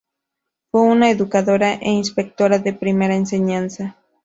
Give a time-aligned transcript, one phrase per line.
[0.71, 3.97] Fue una educadora e inspectora de Primera Enseñanza.